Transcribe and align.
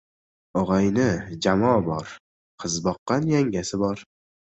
—Og‘ayni-jamoa 0.61 1.77
bor, 1.91 2.17
qiz 2.65 2.81
boqqan 2.91 3.33
yangasi 3.37 3.85
bor. 3.89 4.09